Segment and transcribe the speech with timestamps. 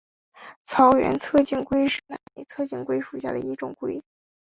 [0.63, 4.01] 草原侧颈龟是南美侧颈龟属下的一种龟。